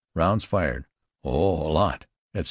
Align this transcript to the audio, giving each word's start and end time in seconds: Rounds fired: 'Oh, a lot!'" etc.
Rounds 0.15 0.43
fired: 0.43 0.87
'Oh, 1.23 1.67
a 1.69 1.69
lot!'" 1.71 2.07
etc. 2.33 2.39